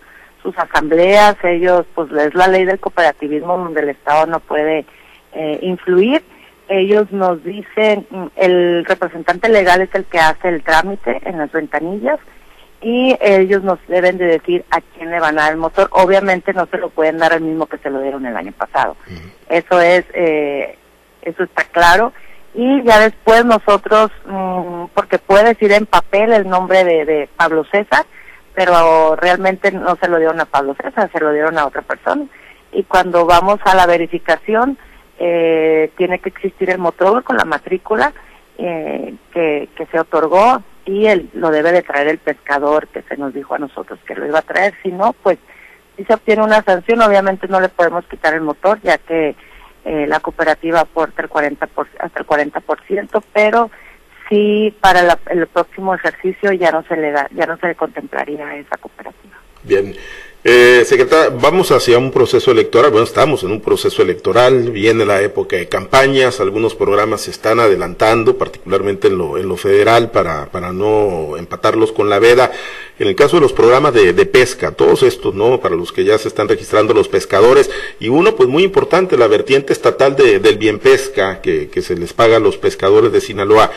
sus 0.42 0.56
asambleas, 0.58 1.36
ellos, 1.42 1.86
pues 1.94 2.12
es 2.12 2.34
la 2.34 2.46
ley 2.46 2.66
del 2.66 2.78
cooperativismo 2.78 3.56
donde 3.56 3.80
el 3.80 3.88
Estado 3.88 4.26
no 4.26 4.40
puede 4.40 4.84
eh, 5.32 5.58
influir. 5.62 6.22
Ellos 6.68 7.10
nos 7.12 7.42
dicen, 7.44 8.06
mm, 8.10 8.26
el 8.36 8.84
representante 8.84 9.48
legal 9.48 9.82
es 9.82 9.94
el 9.94 10.04
que 10.04 10.18
hace 10.18 10.48
el 10.48 10.62
trámite 10.62 11.20
en 11.24 11.38
las 11.38 11.52
ventanillas 11.52 12.18
y 12.80 13.16
ellos 13.20 13.62
nos 13.62 13.78
deben 13.86 14.18
de 14.18 14.26
decir 14.26 14.64
a 14.70 14.80
quién 14.80 15.10
le 15.10 15.18
van 15.18 15.38
a 15.38 15.42
dar 15.42 15.52
el 15.52 15.58
motor. 15.58 15.88
Obviamente 15.92 16.52
no 16.52 16.66
se 16.66 16.78
lo 16.78 16.90
pueden 16.90 17.18
dar 17.18 17.32
al 17.32 17.40
mismo 17.40 17.66
que 17.66 17.78
se 17.78 17.90
lo 17.90 18.00
dieron 18.00 18.26
el 18.26 18.36
año 18.36 18.52
pasado. 18.52 18.96
Eso 19.48 19.80
es, 19.80 20.04
eh, 20.12 20.76
eso 21.22 21.44
está 21.44 21.64
claro. 21.64 22.12
Y 22.52 22.82
ya 22.82 23.00
después 23.00 23.44
nosotros, 23.44 24.10
mm, 24.26 24.84
porque 24.94 25.18
puede 25.18 25.44
decir 25.44 25.72
en 25.72 25.86
papel 25.86 26.32
el 26.32 26.48
nombre 26.48 26.84
de, 26.84 27.04
de 27.04 27.28
Pablo 27.36 27.64
César, 27.64 28.04
pero 28.54 29.16
realmente 29.16 29.72
no 29.72 29.96
se 29.96 30.08
lo 30.08 30.18
dieron 30.18 30.40
a 30.40 30.44
Pablo 30.44 30.76
César, 30.80 31.10
se 31.10 31.20
lo 31.20 31.32
dieron 31.32 31.58
a 31.58 31.66
otra 31.66 31.82
persona. 31.82 32.26
Y 32.72 32.84
cuando 32.84 33.24
vamos 33.26 33.60
a 33.64 33.74
la 33.74 33.86
verificación, 33.86 34.78
eh, 35.18 35.90
tiene 35.96 36.18
que 36.18 36.28
existir 36.28 36.70
el 36.70 36.78
motor 36.78 37.22
con 37.22 37.36
la 37.36 37.44
matrícula 37.44 38.12
eh, 38.58 39.14
que, 39.32 39.68
se 39.90 40.00
otorgó 40.00 40.62
y 40.84 41.06
él 41.06 41.30
lo 41.34 41.50
debe 41.50 41.72
de 41.72 41.82
traer 41.82 42.08
el 42.08 42.18
pescador 42.18 42.88
que 42.88 43.02
se 43.02 43.16
nos 43.16 43.32
dijo 43.32 43.54
a 43.54 43.58
nosotros 43.58 43.98
que 44.06 44.14
lo 44.14 44.26
iba 44.26 44.40
a 44.40 44.42
traer. 44.42 44.74
Si 44.82 44.90
no, 44.90 45.14
pues 45.22 45.38
si 45.96 46.04
se 46.04 46.14
obtiene 46.14 46.42
una 46.42 46.62
sanción, 46.62 47.00
obviamente 47.02 47.48
no 47.48 47.60
le 47.60 47.68
podemos 47.68 48.04
quitar 48.06 48.34
el 48.34 48.42
motor, 48.42 48.80
ya 48.82 48.98
que 48.98 49.34
eh, 49.84 50.06
la 50.06 50.20
cooperativa 50.20 50.80
aporta 50.80 51.22
el 51.22 51.28
40 51.28 51.68
hasta 52.00 52.20
el 52.20 52.26
40%, 52.26 53.22
pero 53.32 53.70
sí 54.28 54.74
para 54.80 55.18
el 55.30 55.46
próximo 55.46 55.94
ejercicio 55.94 56.52
ya 56.52 56.70
no 56.70 56.82
se 56.84 56.96
le 56.96 57.12
da, 57.12 57.28
ya 57.32 57.46
no 57.46 57.56
se 57.58 57.68
le 57.68 57.74
contemplaría 57.74 58.56
esa 58.56 58.76
cooperativa. 58.76 59.36
Bien. 59.62 59.94
Eh, 60.46 60.84
secretaria, 60.84 61.34
vamos 61.40 61.70
hacia 61.70 61.96
un 61.96 62.10
proceso 62.10 62.50
electoral, 62.50 62.90
bueno, 62.90 63.06
estamos 63.06 63.42
en 63.44 63.50
un 63.50 63.62
proceso 63.62 64.02
electoral, 64.02 64.70
viene 64.72 65.06
la 65.06 65.22
época 65.22 65.56
de 65.56 65.70
campañas, 65.70 66.38
algunos 66.38 66.74
programas 66.74 67.22
se 67.22 67.30
están 67.30 67.60
adelantando, 67.60 68.36
particularmente 68.36 69.08
en 69.08 69.16
lo, 69.16 69.38
en 69.38 69.48
lo 69.48 69.56
federal, 69.56 70.10
para, 70.10 70.50
para 70.50 70.70
no 70.70 71.38
empatarlos 71.38 71.92
con 71.92 72.10
la 72.10 72.18
veda. 72.18 72.52
En 72.98 73.08
el 73.08 73.16
caso 73.16 73.36
de 73.36 73.40
los 73.40 73.54
programas 73.54 73.94
de, 73.94 74.12
de 74.12 74.26
pesca, 74.26 74.72
todos 74.72 75.02
estos, 75.02 75.34
¿no? 75.34 75.62
Para 75.62 75.76
los 75.76 75.92
que 75.92 76.04
ya 76.04 76.18
se 76.18 76.28
están 76.28 76.46
registrando 76.46 76.92
los 76.92 77.08
pescadores, 77.08 77.70
y 77.98 78.10
uno, 78.10 78.36
pues 78.36 78.46
muy 78.46 78.64
importante, 78.64 79.16
la 79.16 79.28
vertiente 79.28 79.72
estatal 79.72 80.14
de, 80.14 80.40
del 80.40 80.58
bien 80.58 80.78
pesca, 80.78 81.40
que, 81.40 81.70
que 81.70 81.80
se 81.80 81.96
les 81.96 82.12
paga 82.12 82.36
a 82.36 82.40
los 82.40 82.58
pescadores 82.58 83.12
de 83.12 83.22
Sinaloa 83.22 83.70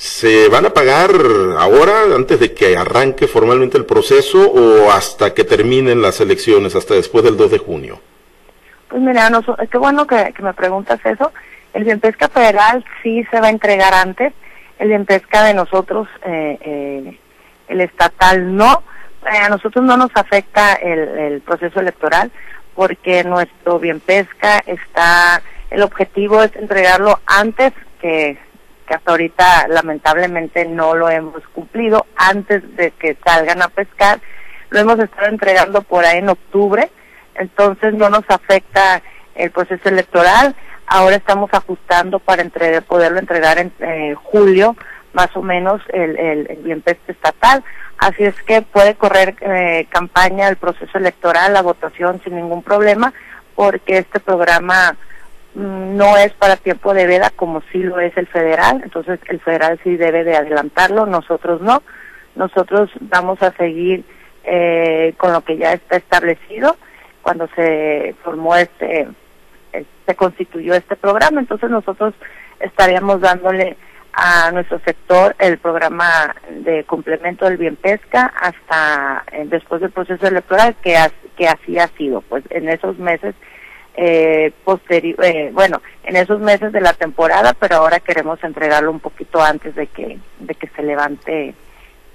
se 0.00 0.48
van 0.48 0.64
a 0.64 0.70
pagar 0.70 1.10
ahora, 1.58 2.04
antes 2.16 2.40
de 2.40 2.54
que 2.54 2.74
arranque 2.74 3.26
formalmente 3.26 3.76
el 3.76 3.84
proceso, 3.84 4.50
o 4.50 4.90
hasta 4.90 5.34
que 5.34 5.44
terminen 5.44 6.00
las 6.00 6.22
elecciones, 6.22 6.74
hasta 6.74 6.94
después 6.94 7.22
del 7.22 7.36
2 7.36 7.50
de 7.50 7.58
junio? 7.58 8.00
Pues 8.88 9.02
mira, 9.02 9.28
no, 9.28 9.42
qué 9.70 9.76
bueno 9.76 10.06
que, 10.06 10.32
me 10.38 10.54
preguntas 10.54 11.04
eso. 11.04 11.32
El 11.74 11.84
Bienpesca 11.84 12.30
Federal 12.30 12.82
sí 13.02 13.24
se 13.30 13.42
va 13.42 13.48
a 13.48 13.50
entregar 13.50 13.92
antes, 13.92 14.32
el 14.78 14.88
Bienpesca 14.88 15.44
de 15.44 15.52
nosotros, 15.52 16.08
eh, 16.24 16.58
eh, 16.62 17.18
el 17.68 17.80
estatal 17.82 18.56
no. 18.56 18.82
Eh, 19.30 19.36
a 19.36 19.50
nosotros 19.50 19.84
no 19.84 19.98
nos 19.98 20.12
afecta 20.14 20.72
el, 20.76 20.98
el 20.98 21.40
proceso 21.42 21.78
electoral 21.78 22.32
porque 22.74 23.22
nuestro 23.22 23.78
Bienpesca 23.78 24.62
está, 24.64 25.42
el 25.68 25.82
objetivo 25.82 26.42
es 26.42 26.56
entregarlo 26.56 27.20
antes 27.26 27.74
que 28.00 28.38
que 28.90 28.96
hasta 28.96 29.12
ahorita 29.12 29.68
lamentablemente 29.68 30.64
no 30.64 30.96
lo 30.96 31.08
hemos 31.08 31.46
cumplido 31.54 32.06
antes 32.16 32.74
de 32.74 32.90
que 32.90 33.16
salgan 33.24 33.62
a 33.62 33.68
pescar. 33.68 34.18
Lo 34.70 34.80
hemos 34.80 34.98
estado 34.98 35.28
entregando 35.28 35.82
por 35.82 36.04
ahí 36.04 36.18
en 36.18 36.28
octubre, 36.28 36.90
entonces 37.36 37.94
no 37.94 38.10
nos 38.10 38.28
afecta 38.28 39.00
el 39.36 39.52
proceso 39.52 39.88
electoral. 39.88 40.56
Ahora 40.88 41.14
estamos 41.14 41.50
ajustando 41.52 42.18
para 42.18 42.42
entregar, 42.42 42.82
poderlo 42.82 43.20
entregar 43.20 43.58
en 43.58 43.72
eh, 43.78 44.16
julio, 44.20 44.74
más 45.12 45.28
o 45.36 45.42
menos, 45.42 45.80
el, 45.92 46.18
el, 46.18 46.50
el 46.64 46.82
estatal. 47.06 47.62
Así 47.96 48.24
es 48.24 48.34
que 48.42 48.62
puede 48.62 48.96
correr 48.96 49.36
eh, 49.40 49.86
campaña, 49.88 50.48
el 50.48 50.56
proceso 50.56 50.98
electoral, 50.98 51.52
la 51.52 51.62
votación 51.62 52.20
sin 52.24 52.34
ningún 52.34 52.64
problema, 52.64 53.12
porque 53.54 53.98
este 53.98 54.18
programa 54.18 54.96
no 55.54 56.16
es 56.16 56.32
para 56.34 56.56
tiempo 56.56 56.94
de 56.94 57.06
veda 57.06 57.30
como 57.30 57.62
sí 57.72 57.78
lo 57.78 57.98
es 57.98 58.16
el 58.16 58.26
federal, 58.26 58.80
entonces 58.82 59.18
el 59.26 59.40
federal 59.40 59.80
sí 59.82 59.96
debe 59.96 60.24
de 60.24 60.36
adelantarlo, 60.36 61.06
nosotros 61.06 61.60
no. 61.60 61.82
Nosotros 62.36 62.90
vamos 63.00 63.42
a 63.42 63.50
seguir 63.52 64.04
eh, 64.44 65.14
con 65.16 65.32
lo 65.32 65.42
que 65.42 65.56
ya 65.56 65.72
está 65.72 65.96
establecido 65.96 66.76
cuando 67.22 67.48
se 67.54 68.14
formó 68.22 68.56
este, 68.56 69.08
eh, 69.72 69.84
se 70.06 70.14
constituyó 70.14 70.74
este 70.74 70.96
programa, 70.96 71.40
entonces 71.40 71.68
nosotros 71.70 72.14
estaríamos 72.60 73.20
dándole 73.20 73.76
a 74.12 74.50
nuestro 74.52 74.80
sector 74.80 75.36
el 75.38 75.58
programa 75.58 76.34
de 76.50 76.84
complemento 76.84 77.44
del 77.44 77.58
bien 77.58 77.76
pesca 77.76 78.32
hasta 78.40 79.24
eh, 79.32 79.44
después 79.46 79.80
del 79.80 79.90
proceso 79.90 80.26
electoral 80.26 80.74
que, 80.82 80.96
que 81.36 81.48
así 81.48 81.78
ha 81.78 81.88
sido, 81.88 82.20
pues 82.22 82.44
en 82.50 82.68
esos 82.68 82.98
meses 82.98 83.34
eh, 83.94 84.52
posterior, 84.64 85.24
eh, 85.24 85.50
bueno, 85.52 85.82
en 86.04 86.16
esos 86.16 86.40
meses 86.40 86.72
de 86.72 86.80
la 86.80 86.92
temporada, 86.92 87.54
pero 87.58 87.76
ahora 87.76 88.00
queremos 88.00 88.42
entregarlo 88.42 88.90
un 88.90 89.00
poquito 89.00 89.40
antes 89.42 89.74
de 89.74 89.86
que, 89.86 90.18
de 90.38 90.54
que 90.54 90.68
se 90.68 90.82
levante 90.82 91.54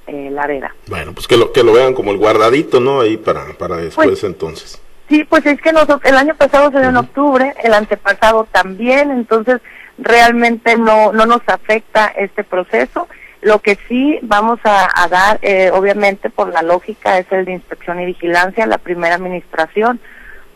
eh, 0.07 0.29
la 0.31 0.47
veda. 0.47 0.75
Bueno, 0.87 1.13
pues 1.13 1.27
que 1.27 1.37
lo, 1.37 1.51
que 1.51 1.63
lo 1.63 1.73
vean 1.73 1.93
como 1.93 2.11
el 2.11 2.17
guardadito, 2.17 2.79
¿no? 2.79 3.01
Ahí 3.01 3.17
para, 3.17 3.45
para 3.57 3.77
después 3.77 4.07
pues, 4.07 4.23
entonces. 4.23 4.81
Sí, 5.09 5.23
pues 5.23 5.45
es 5.45 5.61
que 5.61 5.71
nosotros, 5.71 6.01
el 6.05 6.17
año 6.17 6.35
pasado 6.35 6.71
se 6.71 6.79
dio 6.79 6.89
en 6.89 6.97
octubre, 6.97 7.53
el 7.63 7.73
antepasado 7.73 8.47
también, 8.51 9.11
entonces 9.11 9.61
realmente 9.97 10.77
no, 10.77 11.13
no 11.13 11.25
nos 11.25 11.41
afecta 11.47 12.07
este 12.07 12.43
proceso. 12.43 13.07
Lo 13.41 13.59
que 13.59 13.77
sí 13.87 14.17
vamos 14.23 14.59
a, 14.63 14.89
a 14.95 15.07
dar, 15.07 15.37
eh, 15.43 15.69
obviamente 15.71 16.31
por 16.31 16.51
la 16.51 16.63
lógica, 16.63 17.19
es 17.19 17.31
el 17.31 17.45
de 17.45 17.51
inspección 17.53 18.01
y 18.01 18.05
vigilancia, 18.05 18.65
la 18.65 18.79
primera 18.79 19.13
administración 19.13 19.99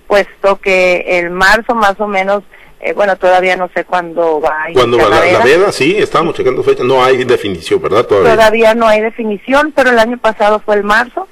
puesto 0.09 0.59
que 0.59 1.19
el 1.19 1.29
marzo 1.29 1.75
más 1.75 1.99
o 1.99 2.07
menos, 2.07 2.43
eh, 2.81 2.93
bueno, 2.93 3.15
todavía 3.15 3.55
no 3.55 3.69
sé 3.75 3.85
cuándo 3.85 4.41
va 4.41 4.63
a 4.63 4.73
Cuando 4.73 4.97
va 4.97 5.07
la, 5.07 5.23
la, 5.23 5.45
veda, 5.45 5.71
sí, 5.71 5.95
estamos 5.97 6.33
checando 6.33 6.63
fecha, 6.63 6.83
no 6.83 7.03
hay 7.03 7.23
definición, 7.23 7.79
¿verdad? 7.79 8.05
Todavía. 8.05 8.33
todavía 8.33 8.73
no 8.73 8.87
hay 8.87 9.01
definición, 9.01 9.71
pero 9.73 9.91
el 9.91 9.99
año 9.99 10.17
pasado 10.17 10.59
fue 10.61 10.77
el 10.77 10.83
marzo, 10.83 11.27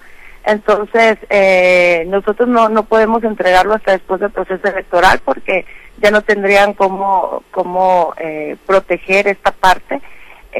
entonces 0.45 1.17
eh, 1.31 2.05
nosotros 2.07 2.47
no, 2.47 2.69
no 2.69 2.83
podemos 2.83 3.23
entregarlo 3.23 3.73
hasta 3.73 3.93
después 3.93 4.21
del 4.21 4.29
proceso 4.29 4.67
electoral 4.67 5.19
porque 5.25 5.65
ya 5.99 6.11
no 6.11 6.21
tendrían 6.21 6.73
cómo, 6.73 7.43
cómo 7.49 8.13
eh, 8.17 8.57
proteger 8.65 9.27
esta 9.27 9.51
parte. 9.51 9.99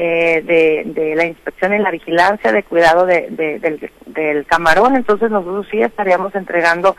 Eh, 0.00 0.42
de, 0.44 0.82
de, 0.92 1.16
la 1.16 1.24
inspección 1.24 1.74
y 1.74 1.78
la 1.78 1.90
vigilancia 1.90 2.52
de 2.52 2.62
cuidado 2.62 3.04
de, 3.04 3.26
de, 3.30 3.58
del, 3.58 3.90
del 4.06 4.46
camarón, 4.46 4.94
entonces 4.94 5.28
nosotros 5.28 5.66
sí 5.72 5.82
estaríamos 5.82 6.32
entregando 6.36 6.94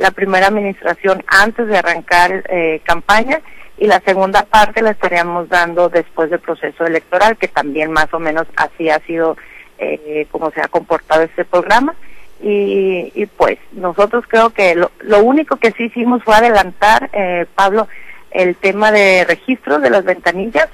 la 0.00 0.10
primera 0.10 0.46
administración 0.46 1.22
antes 1.26 1.68
de 1.68 1.76
arrancar 1.76 2.42
eh, 2.48 2.80
campaña 2.84 3.40
y 3.76 3.86
la 3.86 4.00
segunda 4.00 4.44
parte 4.44 4.80
la 4.80 4.92
estaríamos 4.92 5.50
dando 5.50 5.90
después 5.90 6.30
del 6.30 6.40
proceso 6.40 6.86
electoral, 6.86 7.36
que 7.36 7.48
también 7.48 7.92
más 7.92 8.12
o 8.14 8.18
menos 8.18 8.46
así 8.56 8.88
ha 8.88 8.98
sido 9.00 9.36
eh, 9.78 10.26
como 10.30 10.50
se 10.52 10.62
ha 10.62 10.68
comportado 10.68 11.22
este 11.22 11.44
programa. 11.44 11.94
Y, 12.42 13.12
y 13.14 13.26
pues 13.26 13.58
nosotros 13.72 14.24
creo 14.26 14.48
que 14.50 14.74
lo, 14.74 14.90
lo, 15.00 15.22
único 15.22 15.56
que 15.56 15.72
sí 15.72 15.84
hicimos 15.84 16.24
fue 16.24 16.34
adelantar, 16.34 17.10
eh, 17.12 17.44
Pablo, 17.54 17.86
el 18.30 18.56
tema 18.56 18.92
de 18.92 19.26
registro 19.26 19.80
de 19.80 19.90
las 19.90 20.04
ventanillas 20.04 20.68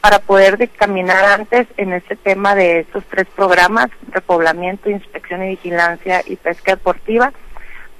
para 0.00 0.18
poder 0.18 0.68
caminar 0.70 1.24
antes 1.24 1.68
en 1.76 1.92
este 1.92 2.16
tema 2.16 2.56
de 2.56 2.80
estos 2.80 3.04
tres 3.04 3.28
programas, 3.36 3.90
repoblamiento, 4.10 4.90
inspección 4.90 5.44
y 5.44 5.50
vigilancia 5.50 6.22
y 6.26 6.34
pesca 6.34 6.72
deportiva 6.72 7.32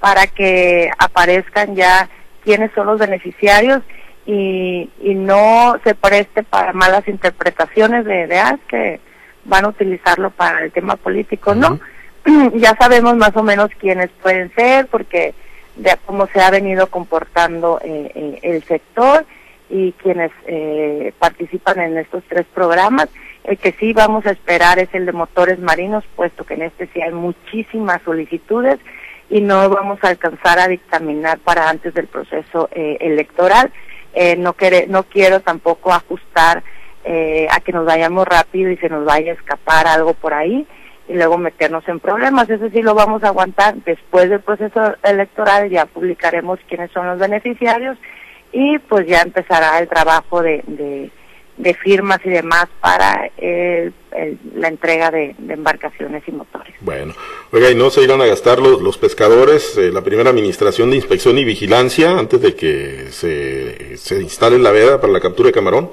para 0.03 0.27
que 0.27 0.91
aparezcan 0.97 1.77
ya 1.77 2.09
quiénes 2.43 2.73
son 2.73 2.87
los 2.87 2.99
beneficiarios 2.99 3.81
y, 4.25 4.89
y 4.99 5.15
no 5.15 5.77
se 5.81 5.95
preste 5.95 6.43
para 6.43 6.73
malas 6.73 7.07
interpretaciones 7.07 8.03
de, 8.03 8.27
de 8.27 8.37
ah, 8.37 8.59
que 8.67 8.99
van 9.45 9.63
a 9.63 9.69
utilizarlo 9.69 10.29
para 10.31 10.61
el 10.61 10.73
tema 10.73 10.97
político, 10.97 11.55
no. 11.55 11.79
ya 12.55 12.75
sabemos 12.75 13.15
más 13.15 13.33
o 13.37 13.43
menos 13.43 13.69
quiénes 13.79 14.09
pueden 14.21 14.53
ser 14.55 14.87
porque 14.87 15.33
de 15.77 15.95
cómo 16.05 16.27
se 16.27 16.41
ha 16.41 16.51
venido 16.51 16.87
comportando 16.87 17.79
eh, 17.81 18.11
eh, 18.13 18.39
el 18.41 18.61
sector 18.65 19.25
y 19.69 19.93
quienes 19.93 20.31
eh, 20.47 21.13
participan 21.17 21.79
en 21.79 21.97
estos 21.97 22.25
tres 22.27 22.45
programas. 22.53 23.07
El 23.45 23.57
que 23.57 23.71
sí 23.71 23.93
vamos 23.93 24.25
a 24.25 24.31
esperar 24.31 24.79
es 24.79 24.89
el 24.91 25.05
de 25.05 25.13
motores 25.13 25.59
marinos, 25.59 26.03
puesto 26.17 26.43
que 26.45 26.55
en 26.55 26.63
este 26.63 26.87
sí 26.87 27.01
hay 27.01 27.13
muchísimas 27.13 28.01
solicitudes 28.01 28.79
y 29.29 29.41
no 29.41 29.69
vamos 29.69 29.99
a 30.03 30.09
alcanzar 30.09 30.59
a 30.59 30.67
dictaminar 30.67 31.39
para 31.39 31.69
antes 31.69 31.93
del 31.93 32.07
proceso 32.07 32.69
eh, 32.71 32.97
electoral. 32.99 33.71
Eh, 34.13 34.35
no, 34.35 34.53
quiere, 34.53 34.85
no 34.87 35.03
quiero 35.03 35.39
tampoco 35.39 35.91
ajustar 35.91 36.63
eh, 37.03 37.47
a 37.51 37.59
que 37.59 37.73
nos 37.73 37.85
vayamos 37.85 38.27
rápido 38.27 38.69
y 38.69 38.77
se 38.77 38.89
nos 38.89 39.05
vaya 39.05 39.31
a 39.31 39.35
escapar 39.35 39.87
algo 39.87 40.13
por 40.13 40.33
ahí 40.33 40.67
y 41.07 41.13
luego 41.13 41.37
meternos 41.37 41.87
en 41.87 41.99
problemas. 41.99 42.49
Eso 42.49 42.69
sí 42.69 42.81
lo 42.81 42.93
vamos 42.93 43.23
a 43.23 43.27
aguantar 43.27 43.75
después 43.85 44.29
del 44.29 44.41
proceso 44.41 44.95
electoral, 45.03 45.69
ya 45.69 45.85
publicaremos 45.85 46.59
quiénes 46.67 46.91
son 46.91 47.07
los 47.07 47.19
beneficiarios 47.19 47.97
y 48.51 48.77
pues 48.79 49.07
ya 49.07 49.21
empezará 49.21 49.79
el 49.79 49.89
trabajo 49.89 50.41
de, 50.41 51.09
firmas 51.81 52.19
y 52.25 52.29
demás 52.29 52.67
para 52.81 53.29
la 54.55 54.67
entrega 54.67 55.11
de, 55.11 55.35
embarcaciones 55.49 56.23
y 56.27 56.31
motores. 56.31 56.73
Bueno, 56.81 57.13
oiga, 57.51 57.69
¿y 57.69 57.75
no 57.75 57.89
se 57.89 58.01
irán 58.01 58.21
a 58.21 58.25
gastar 58.25 58.59
los, 58.59 58.81
los 58.81 58.97
pescadores 58.97 59.77
eh, 59.77 59.91
la 59.91 60.01
primera 60.01 60.29
administración 60.29 60.89
de 60.89 60.97
inspección 60.97 61.37
y 61.37 61.43
vigilancia 61.43 62.17
antes 62.17 62.41
de 62.41 62.55
que 62.55 63.07
se, 63.11 63.97
se 63.97 64.21
instale 64.21 64.57
la 64.59 64.71
veda 64.71 64.99
para 64.99 65.13
la 65.13 65.19
captura 65.19 65.47
de 65.47 65.53
camarón? 65.53 65.89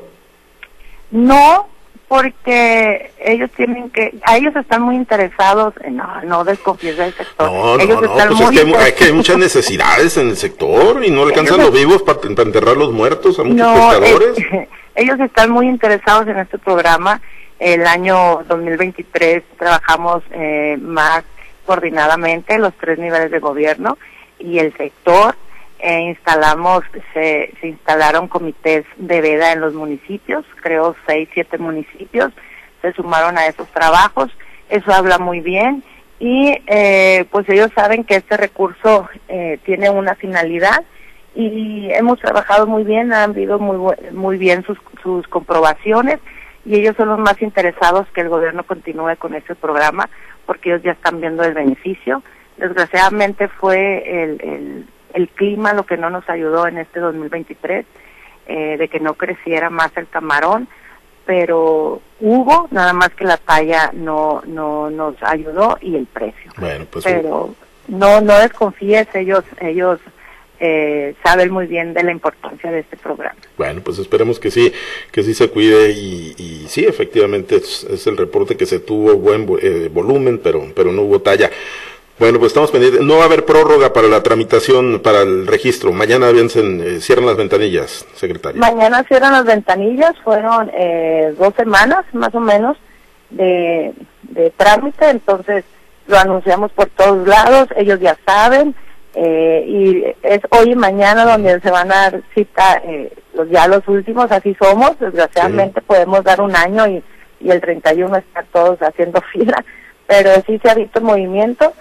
No, 1.10 1.68
porque 2.10 3.12
ellos 3.20 3.50
tienen 3.56 3.88
que, 3.90 4.12
a 4.24 4.36
ellos 4.36 4.54
están 4.56 4.82
muy 4.82 4.96
interesados, 4.96 5.74
en, 5.84 5.96
no, 5.96 6.22
no 6.24 6.44
desconfíes 6.44 6.96
del 6.96 7.14
sector. 7.14 7.50
No, 7.50 7.76
no, 7.76 7.84
no, 7.84 8.00
pues 8.00 8.40
es 8.40 8.94
que, 8.94 9.04
hay, 9.04 9.12
muchas 9.12 9.38
necesidades 9.38 10.16
en 10.16 10.30
el 10.30 10.36
sector 10.36 11.04
y 11.04 11.10
no 11.10 11.22
alcanzan 11.26 11.58
los 11.58 11.72
vivos 11.72 12.02
para, 12.02 12.18
enterrar 12.42 12.76
los 12.76 12.92
muertos 12.92 13.38
a 13.38 13.44
muchos 13.44 13.66
pescadores. 13.66 14.36
ellos 15.00 15.18
están 15.20 15.50
muy 15.50 15.66
interesados 15.66 16.28
en 16.28 16.38
este 16.38 16.58
programa. 16.58 17.22
El 17.58 17.86
año 17.86 18.42
2023 18.48 19.42
trabajamos 19.58 20.22
eh, 20.30 20.76
más 20.80 21.24
coordinadamente 21.64 22.58
los 22.58 22.74
tres 22.74 22.98
niveles 22.98 23.30
de 23.30 23.38
gobierno 23.38 23.96
y 24.38 24.58
el 24.58 24.76
sector 24.76 25.36
eh, 25.78 26.00
instalamos, 26.00 26.84
se, 27.14 27.54
se 27.60 27.68
instalaron 27.68 28.28
comités 28.28 28.84
de 28.96 29.20
veda 29.22 29.52
en 29.52 29.60
los 29.60 29.72
municipios, 29.72 30.44
creo 30.62 30.94
seis, 31.06 31.28
siete 31.32 31.56
municipios, 31.56 32.32
se 32.82 32.92
sumaron 32.92 33.38
a 33.38 33.46
esos 33.46 33.68
trabajos, 33.68 34.30
eso 34.68 34.92
habla 34.92 35.18
muy 35.18 35.40
bien 35.40 35.82
y 36.18 36.54
eh, 36.66 37.24
pues 37.30 37.48
ellos 37.48 37.70
saben 37.74 38.04
que 38.04 38.16
este 38.16 38.36
recurso 38.36 39.08
eh, 39.28 39.58
tiene 39.64 39.88
una 39.88 40.14
finalidad 40.14 40.82
y 41.34 41.90
hemos 41.92 42.18
trabajado 42.18 42.66
muy 42.66 42.84
bien, 42.84 43.12
han 43.12 43.30
habido 43.30 43.58
muy, 43.58 43.94
muy 44.12 44.38
bien 44.38 44.64
sus, 44.64 44.78
sus 45.02 45.26
comprobaciones 45.28 46.18
y 46.64 46.76
ellos 46.76 46.96
son 46.96 47.08
los 47.08 47.18
más 47.18 47.40
interesados 47.40 48.06
que 48.14 48.20
el 48.20 48.28
gobierno 48.28 48.64
continúe 48.64 49.16
con 49.18 49.34
ese 49.34 49.54
programa 49.54 50.08
porque 50.46 50.70
ellos 50.70 50.82
ya 50.82 50.92
están 50.92 51.20
viendo 51.20 51.44
el 51.44 51.54
beneficio. 51.54 52.22
Desgraciadamente 52.56 53.48
fue 53.48 54.22
el, 54.22 54.40
el 54.42 54.86
el 55.14 55.28
clima 55.28 55.72
lo 55.72 55.84
que 55.84 55.96
no 55.96 56.10
nos 56.10 56.28
ayudó 56.28 56.66
en 56.66 56.78
este 56.78 57.00
2023, 57.00 57.86
eh, 58.46 58.76
de 58.78 58.88
que 58.88 59.00
no 59.00 59.14
creciera 59.14 59.70
más 59.70 59.90
el 59.96 60.08
camarón, 60.08 60.68
pero 61.26 62.00
hubo, 62.20 62.68
nada 62.70 62.92
más 62.92 63.10
que 63.10 63.24
la 63.24 63.36
talla 63.36 63.90
no, 63.94 64.42
no 64.46 64.90
nos 64.90 65.16
ayudó 65.22 65.78
y 65.80 65.96
el 65.96 66.06
precio. 66.06 66.50
Bueno, 66.58 66.86
pues 66.90 67.04
pero 67.04 67.54
no, 67.88 68.20
no 68.20 68.38
desconfíes, 68.38 69.08
ellos, 69.14 69.44
ellos 69.60 70.00
eh, 70.60 71.14
saben 71.24 71.50
muy 71.50 71.66
bien 71.66 71.94
de 71.94 72.02
la 72.02 72.12
importancia 72.12 72.70
de 72.70 72.80
este 72.80 72.96
programa. 72.96 73.36
Bueno, 73.56 73.80
pues 73.82 73.98
esperemos 73.98 74.38
que 74.38 74.50
sí, 74.50 74.72
que 75.10 75.22
sí 75.22 75.34
se 75.34 75.48
cuide 75.48 75.90
y, 75.90 76.34
y 76.36 76.66
sí, 76.68 76.84
efectivamente 76.84 77.56
es, 77.56 78.06
el 78.06 78.16
reporte 78.16 78.56
que 78.56 78.66
se 78.66 78.78
tuvo 78.78 79.16
buen 79.16 79.48
eh, 79.62 79.88
volumen, 79.92 80.38
pero, 80.42 80.66
pero 80.74 80.92
no 80.92 81.02
hubo 81.02 81.20
talla. 81.20 81.50
Bueno, 82.18 82.38
pues 82.38 82.50
estamos 82.50 82.70
pendientes. 82.70 83.00
No 83.00 83.16
va 83.16 83.22
a 83.22 83.24
haber 83.24 83.46
prórroga 83.46 83.94
para 83.94 84.06
la 84.06 84.22
tramitación, 84.22 85.00
para 85.02 85.22
el 85.22 85.46
registro. 85.46 85.90
Mañana 85.90 86.28
eh, 86.28 87.00
cierran 87.00 87.24
las 87.24 87.38
ventanillas, 87.38 88.04
secretaria. 88.14 88.60
Mañana 88.60 89.02
cierran 89.04 89.32
las 89.32 89.46
ventanillas. 89.46 90.12
Fueron 90.22 90.70
eh, 90.74 91.34
dos 91.38 91.54
semanas, 91.54 92.04
más 92.12 92.34
o 92.34 92.40
menos, 92.40 92.76
de, 93.30 93.94
de 94.24 94.50
trámite. 94.50 95.08
Entonces, 95.08 95.64
lo 96.08 96.18
anunciamos 96.18 96.70
por 96.72 96.88
todos 96.90 97.26
lados. 97.26 97.68
Ellos 97.74 97.98
ya 98.00 98.18
saben. 98.26 98.74
Eh, 99.14 99.64
y 99.66 100.04
es 100.22 100.40
hoy 100.50 100.72
y 100.72 100.76
mañana 100.76 101.24
donde 101.24 101.60
se 101.60 101.70
van 101.70 101.90
a 101.90 102.10
dar 102.10 102.22
cita 102.34 102.80
eh, 102.84 103.12
los, 103.34 103.48
ya 103.50 103.66
los 103.66 103.86
últimos. 103.88 104.30
Así 104.30 104.56
somos. 104.60 104.98
Desgraciadamente 104.98 105.80
podemos 105.82 106.24
dar 106.24 106.40
un 106.40 106.54
año 106.54 106.86
y, 106.86 107.02
y 107.40 107.50
el 107.50 107.60
31 107.60 108.16
está 108.16 108.44
todos 108.52 108.80
haciendo 108.80 109.20
fila. 109.32 109.64
Pero 110.06 110.30
sí 110.46 110.58
se 110.62 110.70
ha 110.70 110.74
visto 110.74 111.00
movimiento 111.00 111.72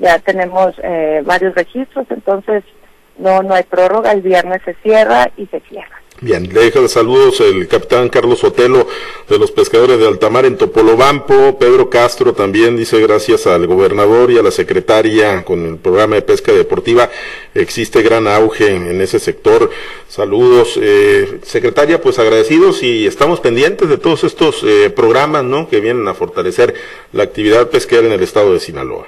ya 0.00 0.18
tenemos 0.18 0.74
eh, 0.82 1.22
varios 1.24 1.54
registros, 1.54 2.06
entonces 2.10 2.64
no 3.18 3.42
no 3.42 3.54
hay 3.54 3.64
prórroga, 3.64 4.12
el 4.12 4.22
viernes 4.22 4.62
se 4.64 4.74
cierra 4.74 5.30
y 5.36 5.46
se 5.46 5.60
cierra. 5.60 6.00
Bien, 6.20 6.52
le 6.52 6.60
deja 6.60 6.80
de 6.80 6.88
saludos 6.88 7.40
el 7.40 7.68
capitán 7.68 8.08
Carlos 8.08 8.42
Otelo 8.42 8.88
de 9.28 9.38
los 9.38 9.52
pescadores 9.52 10.00
de 10.00 10.08
Altamar 10.08 10.46
en 10.46 10.56
Topolobampo, 10.56 11.56
Pedro 11.60 11.88
Castro 11.88 12.32
también 12.32 12.76
dice 12.76 13.00
gracias 13.00 13.46
al 13.46 13.68
gobernador 13.68 14.32
y 14.32 14.38
a 14.38 14.42
la 14.42 14.50
secretaria 14.50 15.44
con 15.44 15.64
el 15.64 15.76
programa 15.76 16.16
de 16.16 16.22
pesca 16.22 16.50
deportiva 16.50 17.08
existe 17.54 18.02
gran 18.02 18.26
auge 18.26 18.74
en 18.74 19.00
ese 19.00 19.20
sector. 19.20 19.70
Saludos, 20.08 20.76
eh, 20.82 21.38
secretaria, 21.42 22.00
pues 22.00 22.18
agradecidos 22.18 22.82
y 22.82 23.06
estamos 23.06 23.38
pendientes 23.38 23.88
de 23.88 23.98
todos 23.98 24.24
estos 24.24 24.64
eh, 24.64 24.90
programas, 24.90 25.44
¿no? 25.44 25.68
Que 25.68 25.80
vienen 25.80 26.08
a 26.08 26.14
fortalecer 26.14 26.74
la 27.12 27.22
actividad 27.22 27.68
pesquera 27.68 28.06
en 28.06 28.12
el 28.12 28.22
estado 28.24 28.52
de 28.52 28.58
Sinaloa. 28.58 29.06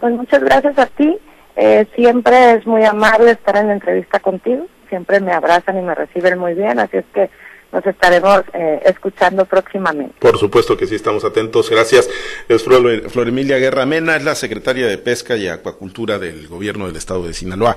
Pues 0.00 0.14
muchas 0.14 0.42
gracias 0.42 0.78
a 0.78 0.86
ti. 0.86 1.18
Eh, 1.56 1.86
siempre 1.94 2.54
es 2.54 2.66
muy 2.66 2.84
amable 2.84 3.32
estar 3.32 3.56
en 3.56 3.70
entrevista 3.70 4.20
contigo. 4.20 4.66
Siempre 4.90 5.20
me 5.20 5.32
abrazan 5.32 5.78
y 5.78 5.82
me 5.82 5.94
reciben 5.94 6.38
muy 6.38 6.52
bien, 6.52 6.78
así 6.78 6.98
es 6.98 7.06
que 7.14 7.30
nos 7.72 7.86
estaremos 7.86 8.42
eh, 8.52 8.80
escuchando 8.84 9.44
próximamente. 9.44 10.14
Por 10.18 10.36
supuesto 10.38 10.76
que 10.76 10.86
sí, 10.86 10.96
estamos 10.96 11.24
atentos. 11.24 11.70
Gracias. 11.70 12.08
Es 12.48 12.64
Flor, 12.64 13.28
Emilia 13.28 13.58
Guerra 13.58 13.86
Mena, 13.86 14.16
es 14.16 14.24
la 14.24 14.34
secretaria 14.34 14.86
de 14.86 14.98
Pesca 14.98 15.36
y 15.36 15.48
Acuacultura 15.48 16.18
del 16.18 16.48
Gobierno 16.48 16.86
del 16.86 16.96
Estado 16.96 17.26
de 17.26 17.32
Sinaloa. 17.32 17.76